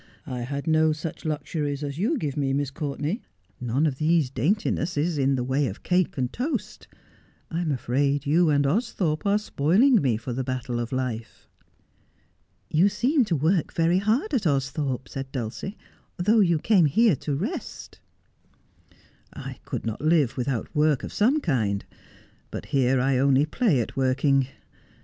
[0.25, 3.21] I had no such luxuries as you give me, Miss Courtenay,
[3.59, 6.87] none of these daintinesses in the way of cake and toast.
[7.51, 11.47] I am afraid you and Austhorpe are spoiling me for the battle of life.'
[12.71, 15.77] 'You seem to work very hard at Austhorpe,' said Dulcie,'
[16.17, 17.99] though you came here to rest.''
[19.45, 21.85] I could not live without work of some kind;
[22.49, 24.47] but here I only 260 Just as I Am play at working.